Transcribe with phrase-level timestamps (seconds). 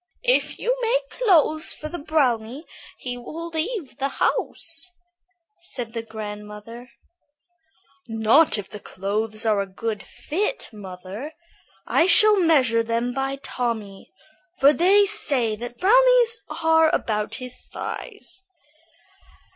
[0.23, 2.65] "If you make clothes for the brownie,
[2.97, 4.89] he will leave the house,"
[5.59, 6.89] said the grandmother.
[8.07, 11.33] "Not if the clothes are a good fit, mother.
[11.85, 14.11] I shall measure them by Tommy,
[14.57, 18.43] for they say the brownies are about his size."